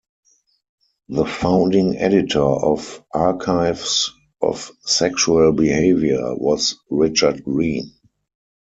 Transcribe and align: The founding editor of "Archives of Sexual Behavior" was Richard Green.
The 1.09 1.25
founding 1.25 1.95
editor 1.99 2.41
of 2.41 3.05
"Archives 3.13 4.09
of 4.41 4.71
Sexual 4.83 5.51
Behavior" 5.53 6.35
was 6.35 6.75
Richard 6.89 7.43
Green. 7.43 7.93